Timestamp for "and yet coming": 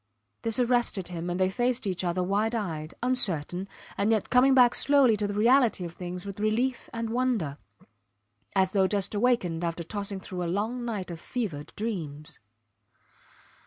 3.95-4.55